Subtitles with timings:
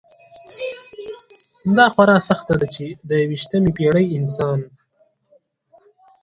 [1.77, 4.59] دا خورا سخته ده چې د یویشتمې پېړۍ انسان.